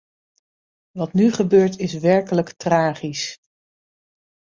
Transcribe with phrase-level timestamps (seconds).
[0.91, 3.37] Wat nu gebeurt is werkelijk tragisch.